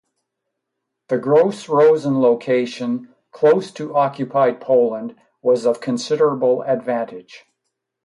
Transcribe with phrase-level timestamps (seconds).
[1.09, 7.45] The Gross-Rosen location close to occupied Poland was of considerable advantage.